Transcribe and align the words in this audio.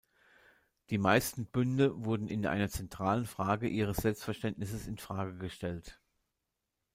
Die 0.89 0.97
meisten 0.97 1.45
Bünde 1.45 2.03
wurden 2.03 2.27
in 2.27 2.47
einer 2.47 2.71
zentralen 2.71 3.25
Frage 3.27 3.67
ihres 3.67 3.97
Selbstverständnisses 3.97 4.87
in 4.87 4.97
Frage 4.97 5.37
gestellt. 5.37 6.01